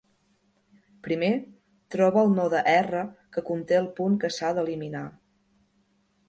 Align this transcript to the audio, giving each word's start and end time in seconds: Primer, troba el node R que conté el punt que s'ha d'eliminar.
Primer, 1.07 1.27
troba 1.95 2.23
el 2.27 2.33
node 2.37 2.63
R 2.77 3.03
que 3.37 3.45
conté 3.51 3.79
el 3.83 3.91
punt 4.01 4.17
que 4.25 4.33
s'ha 4.39 4.51
d'eliminar. 4.61 5.05